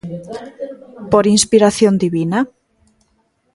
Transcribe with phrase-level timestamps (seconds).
[1.11, 2.39] ¿Por inspiración divina?